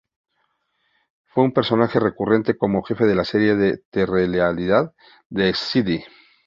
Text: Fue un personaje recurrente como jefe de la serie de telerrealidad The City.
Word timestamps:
Fue 1.25 1.43
un 1.43 1.51
personaje 1.53 1.99
recurrente 1.99 2.57
como 2.57 2.81
jefe 2.81 3.05
de 3.05 3.13
la 3.13 3.23
serie 3.23 3.53
de 3.55 3.83
telerrealidad 3.91 4.95
The 5.31 5.53
City. 5.53 6.03